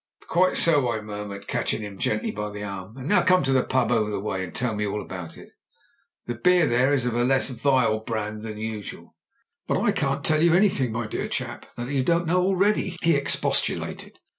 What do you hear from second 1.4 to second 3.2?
catching him gently by the arm. "And